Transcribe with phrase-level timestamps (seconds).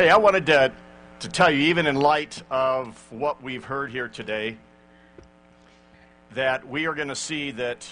[0.00, 0.72] Hey, I wanted to,
[1.18, 4.56] to tell you, even in light of what we've heard here today,
[6.32, 7.86] that we are going to see that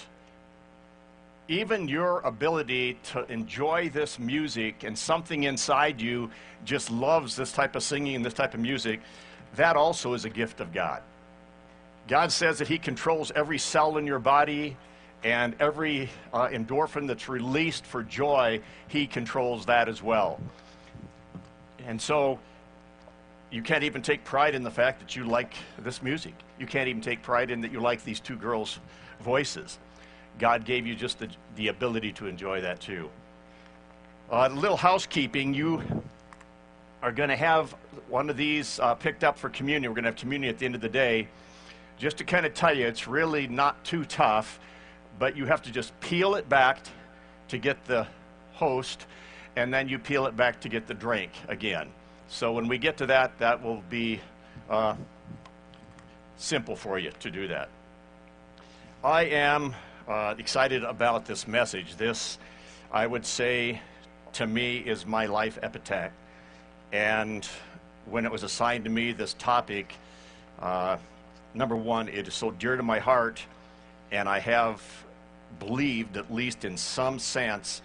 [1.47, 6.31] even your ability to enjoy this music and something inside you
[6.65, 9.01] just loves this type of singing and this type of music,
[9.53, 11.03] that also is a gift of God.
[12.07, 14.75] God says that He controls every cell in your body
[15.23, 20.39] and every uh, endorphin that's released for joy, He controls that as well.
[21.87, 22.39] And so
[23.51, 26.33] you can't even take pride in the fact that you like this music.
[26.59, 28.79] You can't even take pride in that you like these two girls'
[29.21, 29.79] voices.
[30.37, 33.09] God gave you just the, the ability to enjoy that too.
[34.31, 35.81] Uh, a little housekeeping, you
[37.01, 37.71] are going to have
[38.07, 39.91] one of these uh, picked up for communion.
[39.91, 41.27] We're going to have communion at the end of the day.
[41.97, 44.59] Just to kind of tell you, it's really not too tough,
[45.17, 46.79] but you have to just peel it back
[47.49, 48.07] to get the
[48.53, 49.05] host
[49.59, 51.89] and then you peel it back to get the drink again.
[52.29, 54.21] So when we get to that, that will be
[54.69, 54.95] uh,
[56.37, 57.67] simple for you to do that.
[59.03, 59.75] I am
[60.07, 61.97] uh, excited about this message.
[61.97, 62.37] This,
[62.91, 63.81] I would say,
[64.33, 66.13] to me, is my life epitaph.
[66.93, 67.45] And
[68.05, 69.93] when it was assigned to me, this topic,
[70.61, 70.97] uh,
[71.53, 73.43] number one, it is so dear to my heart,
[74.11, 74.81] and I have
[75.59, 77.81] believed, at least in some sense,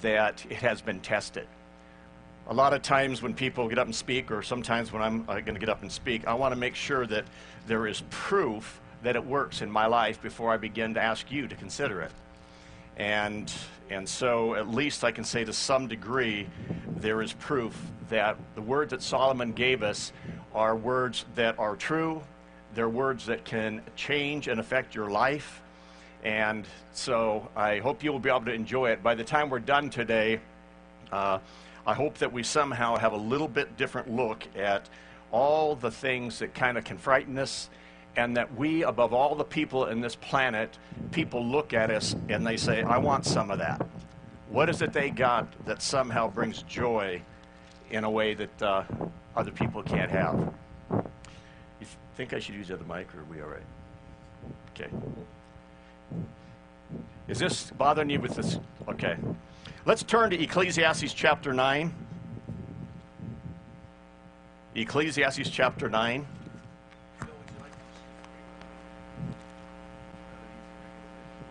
[0.00, 1.46] that it has been tested.
[2.48, 5.40] A lot of times when people get up and speak, or sometimes when I'm uh,
[5.40, 7.24] going to get up and speak, I want to make sure that
[7.66, 11.46] there is proof that it works in my life before I begin to ask you
[11.46, 12.10] to consider it.
[12.96, 13.52] And,
[13.90, 16.48] and so, at least I can say to some degree,
[16.96, 17.78] there is proof
[18.08, 20.12] that the words that Solomon gave us
[20.54, 22.22] are words that are true,
[22.74, 25.62] they're words that can change and affect your life
[26.24, 29.02] and so I hope you will be able to enjoy it.
[29.02, 30.40] By the time we're done today,
[31.12, 31.38] uh,
[31.86, 34.88] I hope that we somehow have a little bit different look at
[35.30, 37.70] all the things that kind of can frighten us,
[38.16, 40.76] and that we, above all the people in this planet,
[41.12, 43.86] people look at us and they say, I want some of that.
[44.48, 47.22] What is it they got that somehow brings joy
[47.90, 48.82] in a way that uh,
[49.36, 50.52] other people can't have?
[50.90, 51.86] You
[52.16, 53.62] think I should use the other mic, or are we all right?
[54.74, 54.88] Okay.
[57.28, 58.58] Is this bothering you with this?
[58.88, 59.16] Okay.
[59.84, 61.94] Let's turn to Ecclesiastes chapter 9.
[64.74, 66.26] Ecclesiastes chapter 9.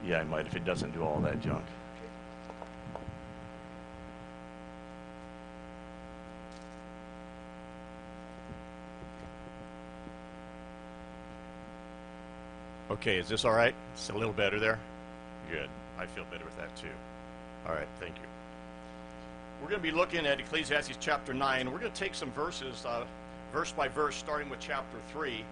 [0.05, 1.65] Yeah, I might if it doesn't do all that junk.
[12.89, 13.75] Okay, is this all right?
[13.93, 14.79] It's a little better there?
[15.51, 15.69] Good.
[15.99, 16.87] I feel better with that too.
[17.67, 18.21] All right, thank you.
[19.61, 21.69] We're going to be looking at Ecclesiastes chapter 9.
[21.71, 23.03] We're going to take some verses, uh,
[23.51, 25.43] verse by verse, starting with chapter 3.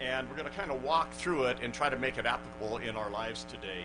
[0.00, 2.78] And we're going to kind of walk through it and try to make it applicable
[2.78, 3.84] in our lives today.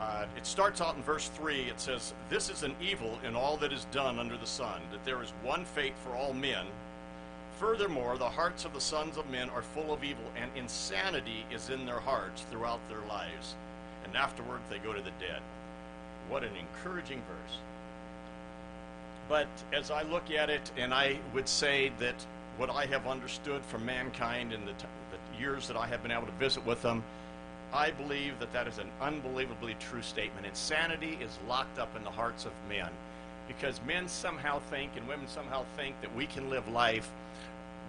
[0.00, 1.62] Uh, it starts out in verse 3.
[1.62, 5.04] It says, This is an evil in all that is done under the sun, that
[5.04, 6.64] there is one fate for all men
[7.58, 11.70] Furthermore, the hearts of the sons of men are full of evil, and insanity is
[11.70, 13.54] in their hearts throughout their lives.
[14.04, 15.40] And afterward, they go to the dead.
[16.28, 17.58] What an encouraging verse.
[19.28, 22.26] But as I look at it, and I would say that
[22.56, 26.12] what I have understood from mankind in the, t- the years that I have been
[26.12, 27.04] able to visit with them,
[27.72, 30.46] I believe that that is an unbelievably true statement.
[30.46, 32.90] Insanity is locked up in the hearts of men
[33.48, 37.10] because men somehow think and women somehow think that we can live life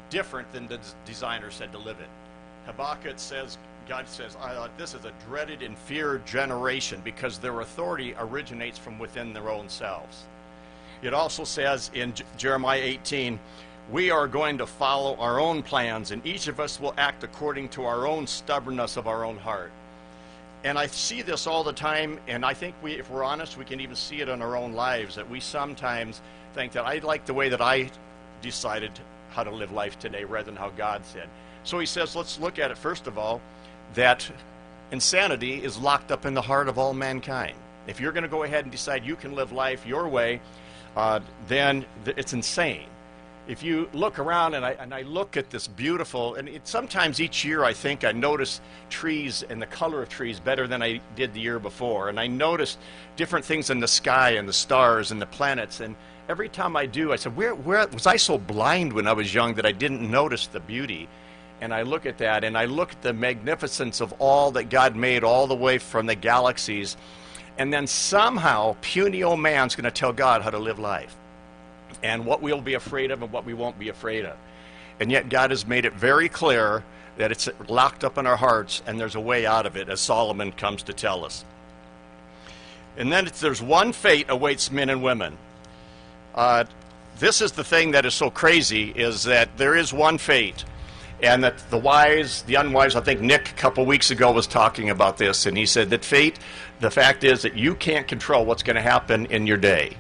[0.10, 2.10] different than the designer said to live it.
[2.66, 3.58] Habakkuk says,
[3.88, 4.36] God says,
[4.78, 9.70] this is a dreaded and feared generation because their authority originates from within their own
[9.70, 10.24] selves.
[11.02, 13.40] It also says in J- Jeremiah 18,
[13.92, 17.70] we are going to follow our own plans, and each of us will act according
[17.70, 19.72] to our own stubbornness of our own heart.
[20.66, 23.66] And I see this all the time, and I think we, if we're honest, we
[23.66, 26.22] can even see it in our own lives that we sometimes
[26.56, 27.92] think that I like the way that I
[28.42, 28.92] decided
[29.30, 31.30] how to live life today rather than how God said.
[31.64, 33.42] So he says, let's look at it first of all
[33.94, 34.28] that
[34.92, 37.56] insanity is locked up in the heart of all mankind.
[37.86, 40.42] If you're going to go ahead and decide you can live life your way,
[40.96, 42.88] uh, then th- it's insane.
[43.48, 47.22] If you look around and I, and I look at this beautiful, and it, sometimes
[47.22, 48.60] each year I think I notice
[48.90, 52.10] trees and the color of trees better than I did the year before.
[52.10, 52.78] And I notice
[53.16, 55.80] different things in the sky and the stars and the planets.
[55.80, 55.96] And
[56.28, 59.32] every time I do, I said, where, where was I so blind when I was
[59.32, 61.08] young that I didn't notice the beauty?
[61.62, 64.96] And I look at that and I look at the magnificence of all that God
[64.96, 66.98] made all the way from the galaxies.
[67.60, 71.16] And then somehow, puny old man's going to tell God how to live life.
[72.06, 74.38] And what we'll be afraid of and what we won't be afraid of.
[75.00, 76.84] And yet, God has made it very clear
[77.18, 80.00] that it's locked up in our hearts and there's a way out of it, as
[80.00, 81.44] Solomon comes to tell us.
[82.96, 85.38] And then there's one fate awaits men and women.
[86.34, 86.66] Uh,
[87.18, 90.64] this is the thing that is so crazy is that there is one fate
[91.24, 94.90] and that the wise the unwise i think nick a couple weeks ago was talking
[94.90, 96.38] about this and he said that fate
[96.82, 99.96] the fact is that you can't control what's going to happen in your day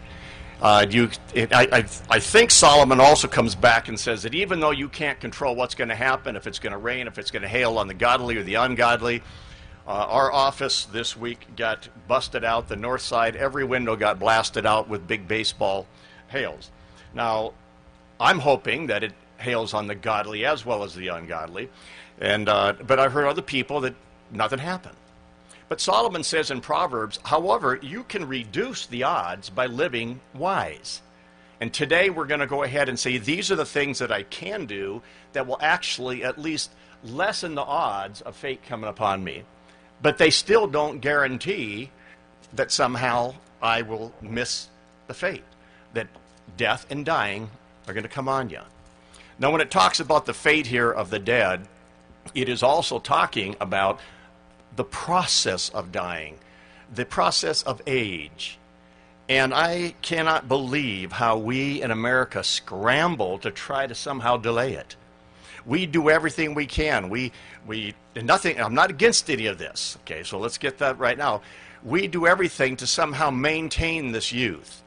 [0.61, 4.59] uh, you, it, I, I, I, think Solomon also comes back and says that even
[4.59, 7.29] though you can't control what's going to happen, if it's going to rain, if it's
[7.29, 9.21] going to hail on the godly or the ungodly,
[9.87, 12.69] uh, our office this week got busted out.
[12.69, 15.87] The north side, every window got blasted out with big baseball
[16.27, 16.71] hails.
[17.13, 17.53] Now,
[18.19, 21.69] I'm hoping that it hails on the godly as well as the ungodly,
[22.19, 23.93] and uh, but I've heard other people that
[24.31, 24.95] nothing happened.
[25.67, 31.01] But Solomon says in Proverbs, however, you can reduce the odds by living wise.
[31.59, 34.23] And today we're going to go ahead and say these are the things that I
[34.23, 35.01] can do
[35.33, 36.71] that will actually at least
[37.03, 39.43] lessen the odds of fate coming upon me.
[40.01, 41.89] But they still don't guarantee
[42.53, 44.67] that somehow I will miss
[45.07, 45.43] the fate,
[45.93, 46.07] that
[46.57, 47.49] death and dying
[47.87, 48.61] are going to come on you.
[49.39, 51.67] Now, when it talks about the fate here of the dead,
[52.33, 53.99] it is also talking about
[54.75, 56.37] the process of dying,
[56.93, 58.57] the process of age.
[59.27, 64.95] And I cannot believe how we in America scramble to try to somehow delay it.
[65.65, 67.09] We do everything we can.
[67.09, 67.31] We,
[67.65, 71.41] we, nothing, I'm not against any of this, okay, so let's get that right now.
[71.83, 74.83] We do everything to somehow maintain this youth.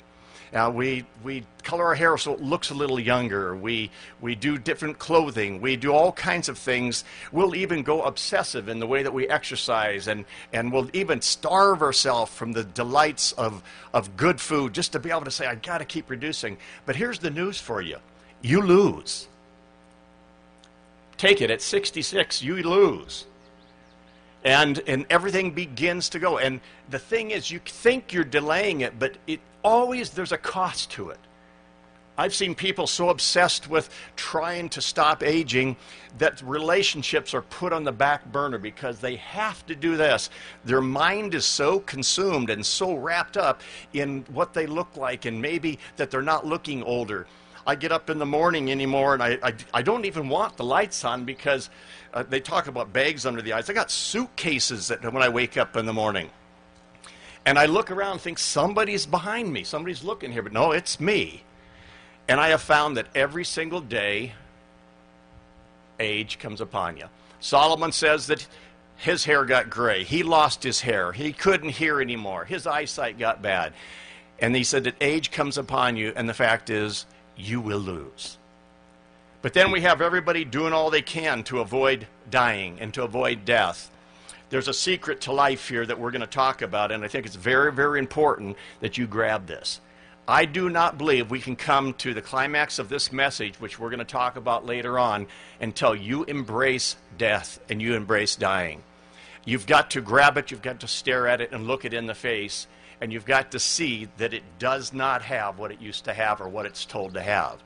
[0.53, 3.55] Uh, we, we color our hair so it looks a little younger.
[3.55, 3.91] We,
[4.21, 5.61] we do different clothing.
[5.61, 7.05] We do all kinds of things.
[7.33, 11.83] We'll even go obsessive in the way that we exercise, and, and we'll even starve
[11.83, 13.63] ourselves from the delights of,
[13.93, 16.57] of good food just to be able to say, I got to keep reducing.
[16.87, 17.99] But here's the news for you
[18.41, 19.29] you lose.
[21.17, 23.27] Take it at 66, you lose
[24.45, 26.61] and and everything begins to go and
[26.91, 31.11] the thing is you think you're delaying it but it always there's a cost to
[31.11, 31.19] it
[32.17, 35.77] i've seen people so obsessed with trying to stop aging
[36.19, 40.31] that relationships are put on the back burner because they have to do this
[40.65, 43.63] their mind is so consumed and so wrapped up
[43.93, 47.27] in what they look like and maybe that they're not looking older
[47.69, 50.65] I get up in the morning anymore and I, I, I don't even want the
[50.65, 51.69] lights on because
[52.15, 53.69] uh, they talk about bags under the eyes.
[53.69, 56.31] I got suitcases that when I wake up in the morning.
[57.47, 61.01] And I look around and think somebody's behind me, somebody's looking here, but no, it's
[61.01, 61.43] me.
[62.29, 64.35] And I have found that every single day,
[65.99, 67.07] age comes upon you.
[67.41, 68.47] Solomon says that
[68.97, 70.05] his hair got gray.
[70.05, 71.13] He lost his hair.
[71.13, 72.45] He couldn't hear anymore.
[72.45, 73.73] His eyesight got bad.
[74.41, 77.07] And he said that age comes upon you, and the fact is,
[77.37, 78.39] you will lose.
[79.41, 83.45] But then we have everybody doing all they can to avoid dying and to avoid
[83.45, 83.91] death.
[84.51, 87.27] There's a secret to life here that we're going to talk about, and I think
[87.27, 89.81] it's very, very important that you grab this.
[90.27, 93.91] I do not believe we can come to the climax of this message, which we're
[93.91, 95.27] going to talk about later on,
[95.61, 98.83] until you embrace death and you embrace dying.
[99.45, 102.07] You've got to grab it, you've got to stare at it and look it in
[102.07, 102.67] the face,
[103.03, 106.41] and you've got to see that it does not have what it used to have
[106.41, 107.63] or what it's told to have.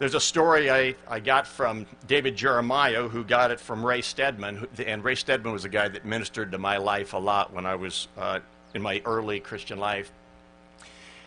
[0.00, 4.66] There's a story I, I got from David Jeremiah, who got it from Ray Stedman.
[4.86, 7.74] And Ray Stedman was a guy that ministered to my life a lot when I
[7.74, 8.40] was uh,
[8.72, 10.10] in my early Christian life.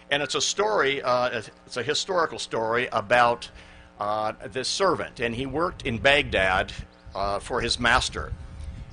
[0.10, 3.48] And it's a story, uh, it's a historical story about
[4.00, 5.20] uh, this servant.
[5.20, 6.74] And he worked in Baghdad
[7.14, 8.34] uh, for his master.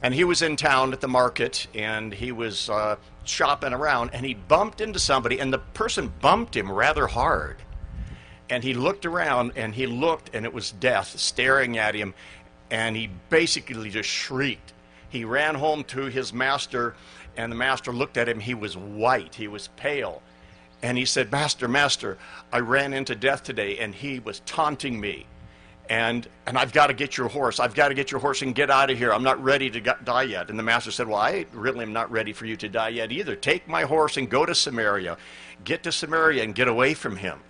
[0.02, 4.26] And he was in town at the market and he was uh, shopping around and
[4.26, 7.56] he bumped into somebody and the person bumped him rather hard.
[8.50, 12.14] And he looked around and he looked and it was death staring at him
[12.70, 14.72] and he basically just shrieked.
[15.08, 16.94] He ran home to his master
[17.36, 18.40] and the master looked at him.
[18.40, 20.22] He was white, he was pale.
[20.82, 22.16] And he said, Master, Master,
[22.52, 25.26] I ran into death today and he was taunting me
[25.90, 27.60] and and I've got to get your horse.
[27.60, 29.12] I've got to get your horse and get out of here.
[29.12, 30.48] I'm not ready to die yet.
[30.48, 33.12] And the master said, Well, I really am not ready for you to die yet
[33.12, 33.36] either.
[33.36, 35.18] Take my horse and go to Samaria.
[35.64, 37.40] Get to Samaria and get away from him.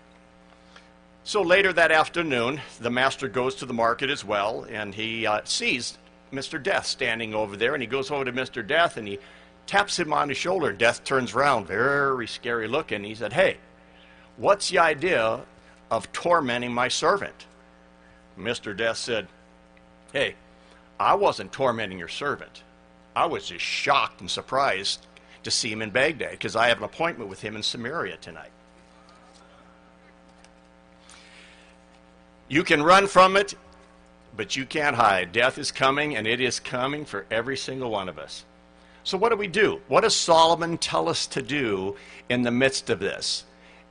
[1.30, 5.42] So later that afternoon, the master goes to the market as well, and he uh,
[5.44, 5.96] sees
[6.32, 6.60] Mr.
[6.60, 8.66] Death standing over there, and he goes over to Mr.
[8.66, 9.20] Death and he
[9.64, 10.72] taps him on the shoulder.
[10.72, 13.04] Death turns around, very scary looking.
[13.04, 13.58] He said, Hey,
[14.38, 15.42] what's the idea
[15.88, 17.46] of tormenting my servant?
[18.36, 18.76] Mr.
[18.76, 19.28] Death said,
[20.12, 20.34] Hey,
[20.98, 22.64] I wasn't tormenting your servant.
[23.14, 25.06] I was just shocked and surprised
[25.44, 28.50] to see him in Baghdad because I have an appointment with him in Samaria tonight.
[32.50, 33.54] You can run from it,
[34.36, 35.30] but you can't hide.
[35.30, 38.44] Death is coming, and it is coming for every single one of us.
[39.04, 39.80] So, what do we do?
[39.86, 41.94] What does Solomon tell us to do
[42.28, 43.44] in the midst of this?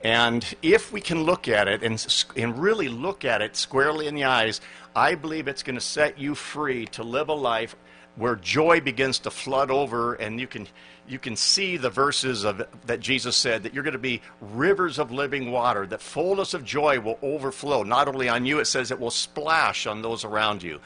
[0.03, 4.15] And if we can look at it and, and really look at it squarely in
[4.15, 4.59] the eyes,
[4.93, 7.77] I believe it's going to set you free to live a life
[8.19, 10.67] where joy begins to flood over and you can
[11.07, 14.99] you can see the verses of that Jesus said that you're going to be rivers
[14.99, 17.81] of living water that fullness of joy will overflow.
[17.81, 20.81] Not only on you it says it will splash on those around you.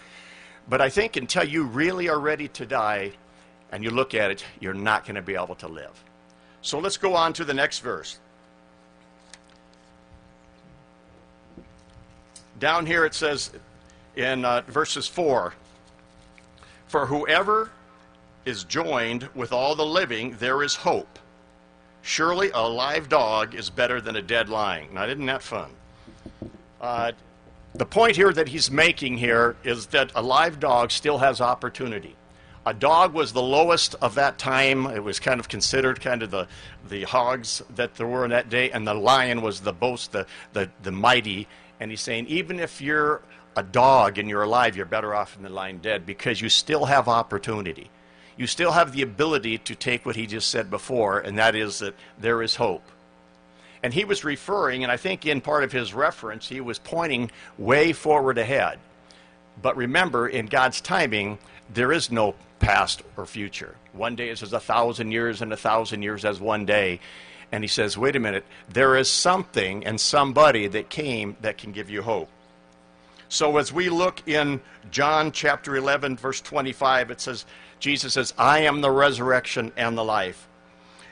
[0.70, 3.14] But I think until you really are ready to die
[3.72, 6.04] and you look at it you're not going to be able to live.
[6.62, 8.20] So let's go on to the next verse.
[12.60, 13.50] Down here it says
[14.16, 15.56] in uh, verses 4
[16.94, 17.72] For whoever
[18.46, 21.18] is joined with all the living, there is hope.
[22.04, 24.94] Surely a live dog is better than a dead lion.
[24.94, 25.72] Now, isn't that fun?
[26.80, 27.14] Uh,
[27.74, 32.16] the point here that he's making here is that a live dog still has opportunity.
[32.64, 34.86] A dog was the lowest of that time.
[34.86, 36.48] It was kind of considered kind of the,
[36.90, 40.28] the hogs that there were in that day, and the lion was the boast, the,
[40.54, 41.48] the, the mighty.
[41.80, 43.24] And he's saying, even if you're
[43.56, 47.08] a dog and you're alive, you're better off than lion dead because you still have
[47.08, 47.90] opportunity.
[48.36, 51.80] You still have the ability to take what he just said before, and that is
[51.80, 52.84] that there is hope.
[53.84, 57.30] And he was referring, and I think in part of his reference, he was pointing
[57.58, 58.80] way forward ahead.
[59.62, 61.38] But remember, in God's timing,
[61.72, 63.76] there is no past or future.
[63.92, 67.02] One day is as a thousand years, and a thousand years as one day.
[67.52, 71.72] And he says, wait a minute, there is something and somebody that came that can
[71.72, 72.30] give you hope.
[73.34, 74.62] So as we look in
[74.92, 77.48] John chapter 11, verse 25, it says,
[77.80, 80.48] Jesus says, I am the resurrection and the life.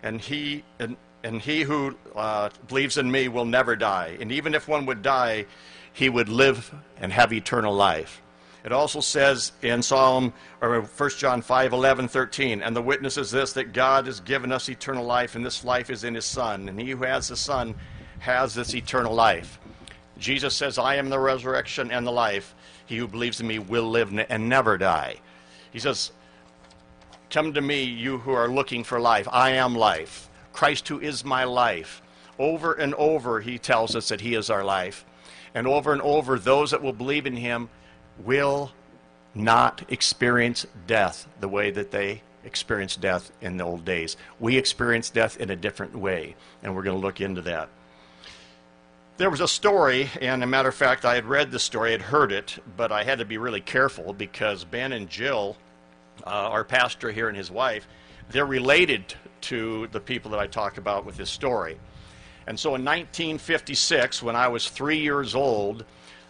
[0.04, 4.18] And he, and, and he who uh, believes in me will never die.
[4.22, 5.48] And even if one would die,
[5.94, 8.22] he would live and have eternal life.
[8.64, 13.32] It also says in Psalm or 1 John 5, 11, 13, and the witness is
[13.32, 16.70] this that God has given us eternal life, and this life is in his Son.
[16.70, 17.74] And he who has the Son
[18.20, 19.58] has this eternal life.
[20.22, 22.56] Jesus says, I am the resurrection and the life.
[22.86, 25.18] He who believes in me will live and never die.
[25.72, 26.12] He says,
[27.30, 29.28] Come to me, you who are looking for life.
[29.32, 30.30] I am life.
[30.52, 32.02] Christ, who is my life.
[32.38, 35.06] Over and over, he tells us that he is our life.
[35.56, 37.70] And over and over, those that will believe in him
[38.20, 38.72] will
[39.34, 44.18] not experience death the way that they experienced death in the old days.
[44.40, 47.70] We experience death in a different way, and we're going to look into that.
[49.18, 51.92] There was a story, and a matter of fact, I had read the story, I
[51.92, 55.58] had heard it, but I had to be really careful because Ben and Jill,
[56.26, 57.88] uh, our pastor here and his wife,
[58.30, 61.78] they're related to the people that I talk about with this story.
[62.48, 65.86] And so in 1956, when I was three years old,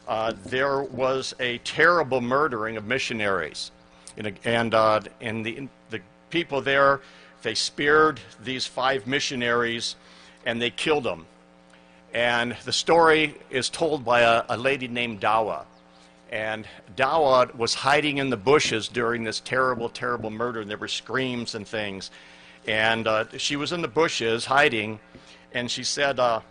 [0.07, 3.71] uh, there was a terrible murdering of missionaries.
[4.17, 6.99] A, and uh, and the, the people there,
[7.43, 9.95] they speared these five missionaries
[10.45, 11.27] and they killed them.
[12.13, 15.65] And the story is told by a, a lady named Dawa.
[16.29, 16.65] And
[16.95, 21.55] Dawa was hiding in the bushes during this terrible, terrible murder, and there were screams
[21.55, 22.11] and things.
[22.67, 24.99] And uh, she was in the bushes hiding,
[25.53, 26.41] and she said, uh,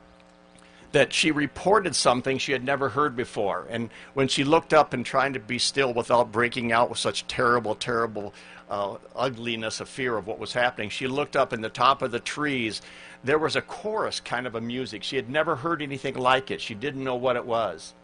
[0.93, 3.67] that she reported something she had never heard before.
[3.71, 7.27] And when she looked up and trying to be still without breaking out with such
[7.27, 8.35] terrible, terrible
[8.69, 12.11] uh, ugliness of fear of what was happening, she looked up in the top of
[12.11, 12.83] the trees.
[13.23, 15.05] There was a chorus kind of a music.
[15.05, 16.61] She had never heard anything like it.
[16.61, 17.95] She didn't know what it was.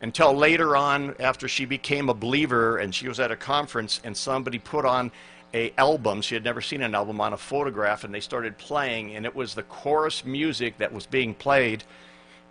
[0.00, 4.16] Until later on, after she became a believer and she was at a conference and
[4.16, 5.12] somebody put on
[5.54, 9.14] a album she had never seen an album on a photograph and they started playing
[9.14, 11.84] and it was the chorus music that was being played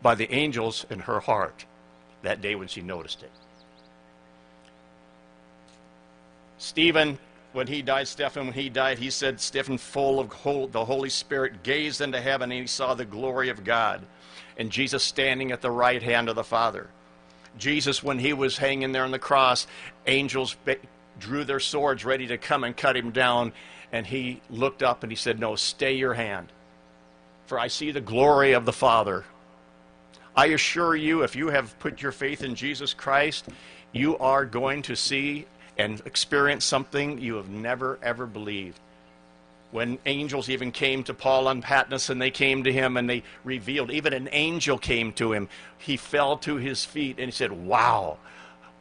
[0.02, 1.66] by the angels in her heart
[2.24, 3.32] that day when she noticed it.
[6.58, 7.18] Stephen,
[7.54, 10.30] when he died, Stephen, when he died, he said, Stephen, full of
[10.72, 14.02] the Holy Spirit, gazed into heaven and he saw the glory of God
[14.58, 16.88] and Jesus standing at the right hand of the Father.
[17.58, 19.68] Jesus, when he was hanging there on the cross,
[20.08, 20.56] angels
[21.20, 23.54] drew their swords ready to come and cut him down.
[23.92, 26.48] And he looked up and he said, No, stay your hand.
[27.48, 29.26] For I see the glory of the Father
[30.36, 33.48] I assure you, if you have put your faith in Jesus Christ,
[33.92, 35.46] you are going to see
[35.78, 38.80] and experience something you have never, ever believed.
[39.72, 43.24] When angels even came to Paul on Patmos and they came to him and they
[43.44, 47.52] revealed, even an angel came to him, he fell to his feet and he said,
[47.52, 48.18] Wow,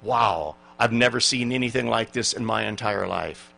[0.03, 3.53] wow, I've never seen anything like this in my entire life.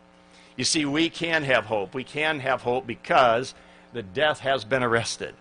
[0.55, 1.95] You see, we can have hope.
[1.95, 3.55] We can have hope because
[3.93, 5.33] the death has been arrested.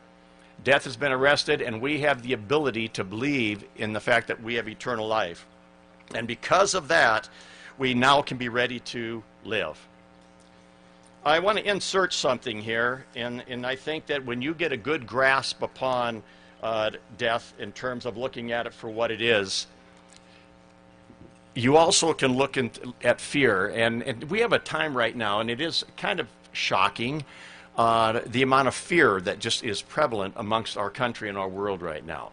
[0.64, 4.40] Death has been arrested, and we have the ability to believe in the fact that
[4.42, 5.44] we have eternal life.
[6.14, 7.28] And because of that,
[7.78, 9.78] we now can be ready to live.
[11.24, 14.76] I want to insert something here, and, and I think that when you get a
[14.76, 16.22] good grasp upon
[16.62, 19.66] uh, death in terms of looking at it for what it is,
[21.54, 22.70] you also can look in,
[23.02, 23.68] at fear.
[23.68, 27.24] And, and, we have a time right now, and it is kind of shocking
[27.76, 32.04] the amount of fear that just is prevalent amongst our country and our world right
[32.04, 32.32] now.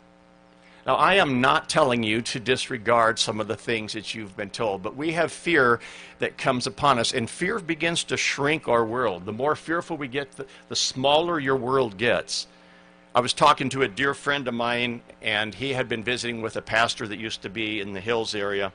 [0.85, 4.49] Now, I am not telling you to disregard some of the things that you've been
[4.49, 5.79] told, but we have fear
[6.19, 9.25] that comes upon us, and fear begins to shrink our world.
[9.25, 12.47] The more fearful we get, the, the smaller your world gets.
[13.13, 16.55] I was talking to a dear friend of mine, and he had been visiting with
[16.55, 18.71] a pastor that used to be in the Hills area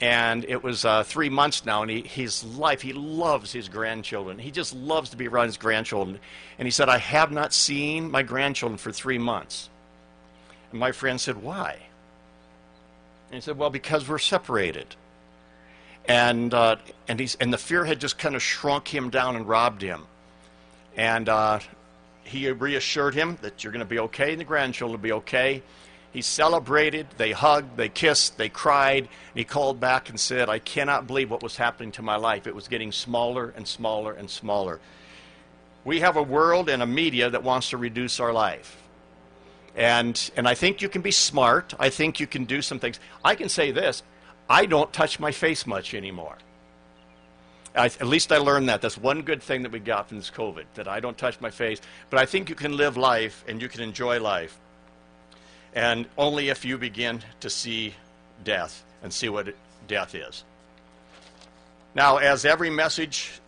[0.00, 4.38] and it was uh, three months now, and he, his life, he loves his grandchildren.
[4.38, 6.20] He just loves to be around his grandchildren.
[6.58, 9.68] And he said, I have not seen my grandchildren for three months.
[10.70, 11.78] And my friend said, Why?
[13.28, 14.94] And he said, Well, because we're separated.
[16.06, 16.76] And, uh,
[17.08, 20.06] and, he's, and the fear had just kind of shrunk him down and robbed him.
[20.96, 21.58] And uh,
[22.22, 25.62] he reassured him that you're going to be okay, and the grandchildren will be okay.
[26.12, 29.04] He celebrated, they hugged, they kissed, they cried.
[29.04, 32.46] And he called back and said, I cannot believe what was happening to my life.
[32.46, 34.80] It was getting smaller and smaller and smaller.
[35.84, 38.82] We have a world and a media that wants to reduce our life.
[39.76, 41.74] And, and I think you can be smart.
[41.78, 42.98] I think you can do some things.
[43.24, 44.02] I can say this
[44.48, 46.38] I don't touch my face much anymore.
[47.74, 48.80] I, at least I learned that.
[48.80, 51.50] That's one good thing that we got from this COVID, that I don't touch my
[51.50, 51.80] face.
[52.08, 54.58] But I think you can live life and you can enjoy life
[55.74, 57.94] and only if you begin to see
[58.44, 59.54] death and see what
[59.86, 60.44] death is.
[61.94, 63.40] Now, as every message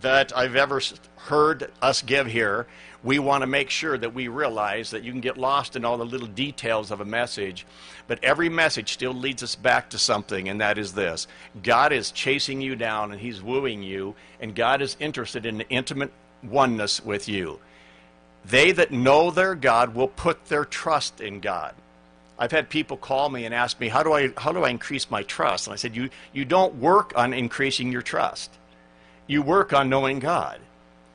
[0.00, 0.80] that I've ever
[1.16, 2.66] heard us give here,
[3.02, 5.98] we want to make sure that we realize that you can get lost in all
[5.98, 7.66] the little details of a message,
[8.06, 11.26] but every message still leads us back to something, and that is this
[11.62, 16.12] God is chasing you down and He's wooing you, and God is interested in intimate
[16.42, 17.60] oneness with you.
[18.44, 21.74] They that know their God will put their trust in God.
[22.38, 25.10] I've had people call me and ask me, how do I, how do I increase
[25.10, 25.66] my trust?
[25.66, 28.50] And I said, you, you don't work on increasing your trust.
[29.26, 30.60] You work on knowing God.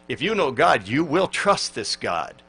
[0.08, 2.42] If you know God, you will trust this God.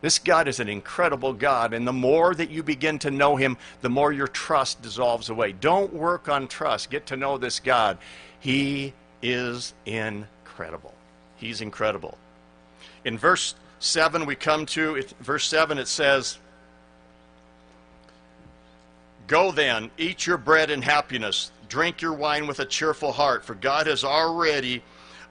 [0.00, 3.56] This God is an incredible God, and the more that you begin to know Him,
[3.80, 5.52] the more your trust dissolves away.
[5.52, 6.90] Don't work on trust.
[6.90, 7.98] Get to know this God.
[8.38, 10.94] He is incredible.
[11.36, 12.16] He's incredible.
[13.04, 16.38] In verse 7, we come to, verse 7, it says,
[19.26, 23.54] Go then, eat your bread in happiness, drink your wine with a cheerful heart, for
[23.54, 24.82] God has already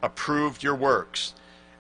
[0.01, 1.33] approved your works.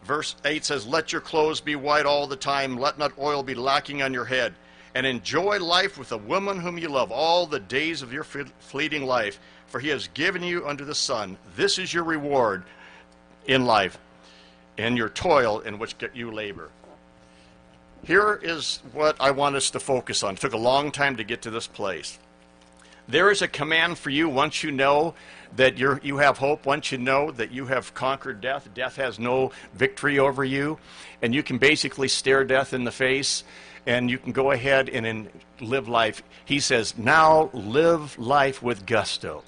[0.03, 3.55] Verse 8 says, Let your clothes be white all the time, let not oil be
[3.55, 4.53] lacking on your head,
[4.95, 9.05] and enjoy life with the woman whom you love all the days of your fleeting
[9.05, 11.37] life, for he has given you under the sun.
[11.55, 12.63] This is your reward
[13.45, 13.99] in life
[14.77, 16.69] and your toil in which you labor.
[18.03, 20.35] Here is what I want us to focus on.
[20.35, 22.19] It took a long time to get to this place.
[23.07, 25.13] There is a command for you once you know
[25.55, 29.17] that you you have hope, once you know that you have conquered death, death has
[29.17, 30.77] no victory over you,
[31.21, 33.43] and you can basically stare death in the face
[33.87, 35.29] and you can go ahead and, and
[35.61, 36.21] live life.
[36.45, 39.43] He says, Now live life with gusto.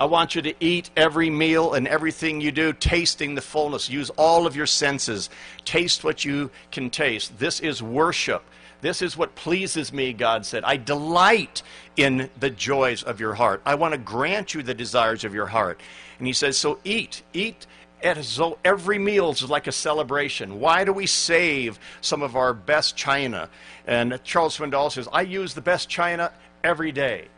[0.00, 3.90] I want you to eat every meal and everything you do, tasting the fullness.
[3.90, 5.28] Use all of your senses.
[5.66, 7.38] Taste what you can taste.
[7.38, 8.42] This is worship.
[8.80, 10.64] This is what pleases me, God said.
[10.64, 11.62] I delight
[11.98, 13.60] in the joys of your heart.
[13.66, 15.78] I want to grant you the desires of your heart.
[16.16, 17.66] And he says, So eat, eat
[18.02, 20.60] as though every meal is like a celebration.
[20.60, 23.50] Why do we save some of our best china?
[23.86, 26.32] And Charles Swindoll says, I use the best china
[26.64, 27.28] every day.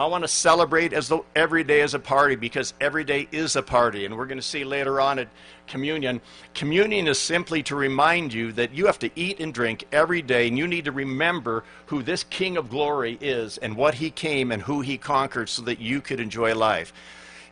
[0.00, 3.54] I want to celebrate as though every day is a party because every day is
[3.54, 4.06] a party.
[4.06, 5.28] And we're going to see later on at
[5.66, 6.22] communion.
[6.54, 10.48] Communion is simply to remind you that you have to eat and drink every day,
[10.48, 14.50] and you need to remember who this King of glory is and what he came
[14.50, 16.94] and who he conquered so that you could enjoy life.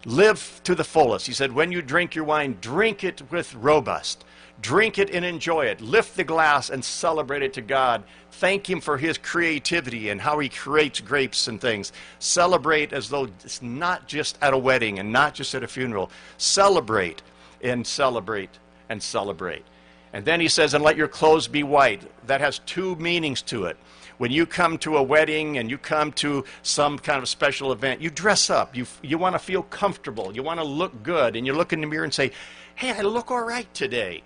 [0.07, 1.27] Live to the fullest.
[1.27, 4.25] He said, when you drink your wine, drink it with robust.
[4.61, 5.81] Drink it and enjoy it.
[5.81, 8.03] Lift the glass and celebrate it to God.
[8.33, 11.93] Thank Him for His creativity and how He creates grapes and things.
[12.19, 16.11] Celebrate as though it's not just at a wedding and not just at a funeral.
[16.39, 17.23] Celebrate
[17.63, 18.51] and celebrate
[18.89, 19.65] and celebrate.
[20.13, 22.03] And then He says, and let your clothes be white.
[22.27, 23.77] That has two meanings to it.
[24.17, 28.01] When you come to a wedding and you come to some kind of special event,
[28.01, 28.77] you dress up.
[28.77, 30.35] You, you want to feel comfortable.
[30.35, 31.37] You want to look good.
[31.37, 32.33] And you look in the mirror and say,
[32.75, 34.25] hey, I look all right today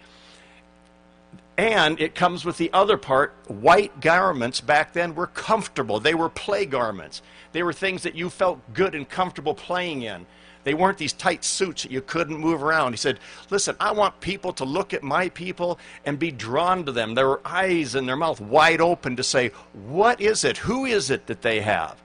[1.63, 6.01] And it comes with the other part white garments back then were comfortable.
[6.01, 7.23] They were play garments.
[7.53, 10.27] They were things that you felt good and comfortable playing in.
[10.65, 12.95] They weren't these tight suits that you couldn't move around.
[12.95, 16.91] He said, Listen, I want people to look at my people and be drawn to
[16.91, 20.59] them, their eyes and their mouth wide open to say, What is it?
[20.59, 22.03] Who is it that they have?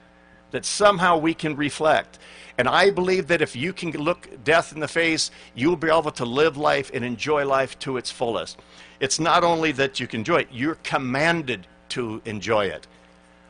[0.52, 2.20] That somehow we can reflect.
[2.60, 6.12] And I believe that if you can look death in the face, you'll be able
[6.12, 8.60] to live life and enjoy life to its fullest.
[9.00, 12.88] It's not only that you can enjoy it, you're commanded to enjoy it.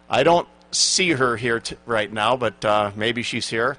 [0.09, 3.77] I don't see her here t- right now, but uh, maybe she's here.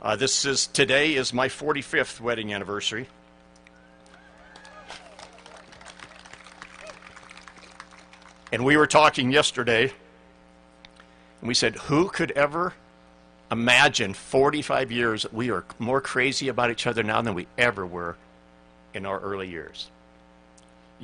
[0.00, 3.06] Uh, this is today is my 45th wedding anniversary.
[8.52, 12.74] And we were talking yesterday, and we said, who could ever
[13.50, 18.16] imagine 45 years we are more crazy about each other now than we ever were
[18.94, 19.90] in our early years?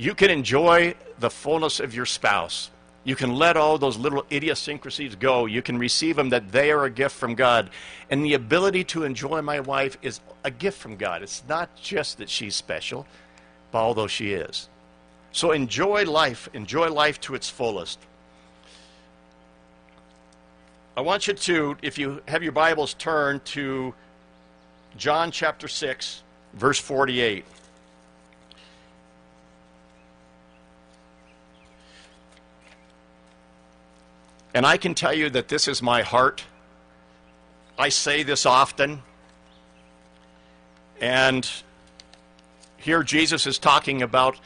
[0.01, 2.71] You can enjoy the fullness of your spouse
[3.03, 5.47] you can let all those little idiosyncrasies go.
[5.47, 7.71] You can receive them that they are a gift from God.
[8.11, 11.23] And the ability to enjoy my wife is a gift from God.
[11.23, 13.07] It's not just that she's special,
[13.71, 14.69] but although she is.
[15.31, 16.47] So enjoy life.
[16.53, 17.97] Enjoy life to its fullest.
[20.95, 23.95] I want you to, if you have your Bibles, turn to
[24.95, 26.21] John chapter 6,
[26.53, 27.45] verse 48.
[34.53, 36.43] And I can tell you that this is my heart.
[37.77, 39.01] I say this often.
[40.99, 41.49] And
[42.77, 44.39] here Jesus is talking about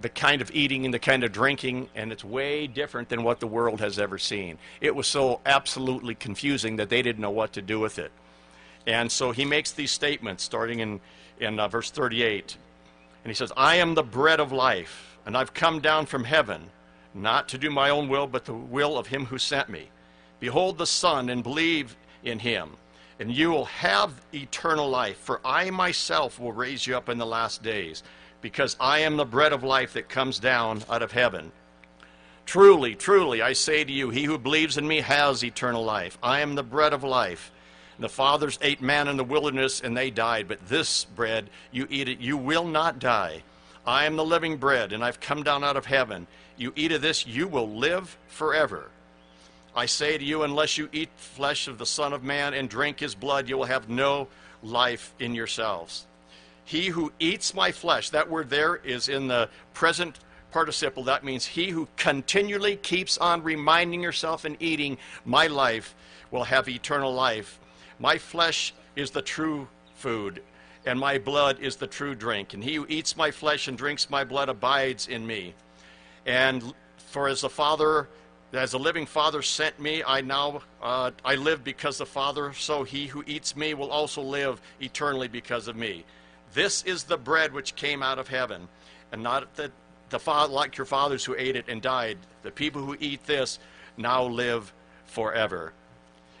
[0.00, 3.40] the kind of eating and the kind of drinking, and it's way different than what
[3.40, 4.58] the world has ever seen.
[4.80, 8.12] It was so absolutely confusing that they didn't know what to do with it.
[8.86, 11.00] And so he makes these statements starting in,
[11.40, 12.56] in uh, verse 38.
[13.24, 16.70] And he says, I am the bread of life, and I've come down from heaven
[17.14, 19.88] not to do my own will, but the will of him who sent me.
[20.40, 22.70] Behold the Son, and believe in him,
[23.18, 25.16] and you will have eternal life.
[25.18, 28.02] For I myself will raise you up in the last days,
[28.40, 31.52] because I am the bread of life that comes down out of heaven.
[32.46, 36.18] Truly, truly, I say to you, he who believes in me has eternal life.
[36.22, 37.50] I am the bread of life.
[37.98, 40.48] The fathers ate man in the wilderness, and they died.
[40.48, 43.44] But this bread, you eat it, you will not die.
[43.86, 46.26] I am the living bread, and I've come down out of heaven.
[46.56, 48.90] You eat of this, you will live forever.
[49.76, 53.00] I say to you, unless you eat flesh of the Son of Man and drink
[53.00, 54.28] his blood, you will have no
[54.62, 56.06] life in yourselves.
[56.64, 60.20] He who eats my flesh, that word there is in the present
[60.52, 61.02] participle.
[61.02, 65.94] That means he who continually keeps on reminding yourself and eating my life
[66.30, 67.58] will have eternal life.
[67.98, 70.42] My flesh is the true food,
[70.86, 72.54] and my blood is the true drink.
[72.54, 75.54] And he who eats my flesh and drinks my blood abides in me
[76.26, 78.08] and for as the Father,
[78.52, 82.52] as the living Father sent me, I now uh, I live because the Father.
[82.52, 86.04] So he who eats me will also live eternally because of me.
[86.54, 88.68] This is the bread which came out of heaven,
[89.12, 89.72] and not that
[90.10, 92.18] the father, like your fathers who ate it and died.
[92.42, 93.58] The people who eat this
[93.96, 94.72] now live
[95.06, 95.72] forever.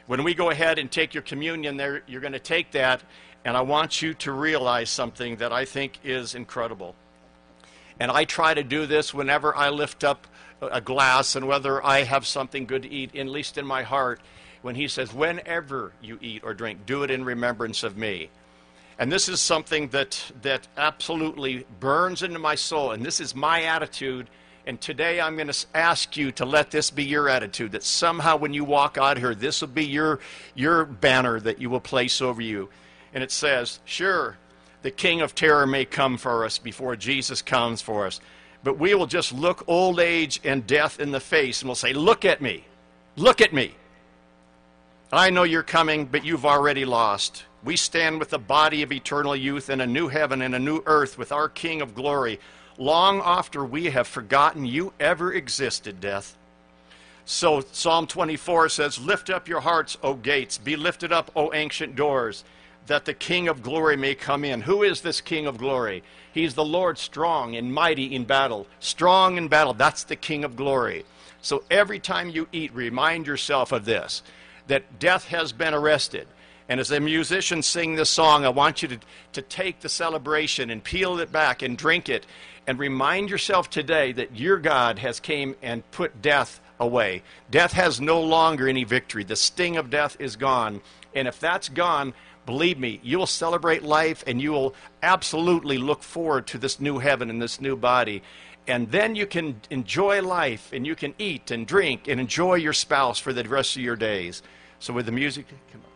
[0.06, 3.02] When we go ahead and take your communion, there you're going to take that,
[3.44, 6.94] and I want you to realize something that I think is incredible.
[8.00, 10.26] And I try to do this whenever I lift up
[10.60, 14.20] a glass and whether I have something good to eat, at least in my heart,
[14.62, 18.30] when he says, Whenever you eat or drink, do it in remembrance of me.
[18.98, 23.64] And this is something that, that absolutely burns into my soul, and this is my
[23.64, 24.28] attitude.
[24.66, 28.38] And today I'm going to ask you to let this be your attitude, that somehow
[28.38, 30.20] when you walk out here, this will be your,
[30.54, 32.70] your banner that you will place over you.
[33.12, 34.38] And it says, Sure,
[34.84, 38.20] the king of terror may come for us before Jesus comes for us.
[38.62, 41.94] But we will just look old age and death in the face and we'll say,
[41.94, 42.64] Look at me.
[43.16, 43.74] Look at me.
[45.10, 47.44] I know you're coming, but you've already lost.
[47.64, 50.82] We stand with the body of eternal youth in a new heaven and a new
[50.84, 52.38] earth with our King of glory,
[52.76, 56.36] long after we have forgotten you ever existed, death.
[57.24, 61.96] So Psalm 24 says, Lift up your hearts, O gates, be lifted up, O ancient
[61.96, 62.44] doors
[62.86, 64.62] that the King of glory may come in.
[64.62, 66.02] Who is this King of glory?
[66.32, 68.66] He's the Lord strong and mighty in battle.
[68.80, 69.72] Strong in battle.
[69.72, 71.04] That's the King of glory.
[71.40, 74.22] So every time you eat, remind yourself of this
[74.66, 76.26] that death has been arrested.
[76.68, 78.98] And as the musicians sing this song, I want you to,
[79.34, 82.26] to take the celebration and peel it back and drink it
[82.66, 87.22] and remind yourself today that your God has came and put death away.
[87.50, 89.24] Death has no longer any victory.
[89.24, 90.80] The sting of death is gone.
[91.14, 92.14] And if that's gone,
[92.46, 96.98] Believe me, you will celebrate life and you will absolutely look forward to this new
[96.98, 98.22] heaven and this new body.
[98.66, 102.72] and then you can enjoy life and you can eat and drink and enjoy your
[102.72, 104.42] spouse for the rest of your days.
[104.78, 105.93] So, with the music, come on.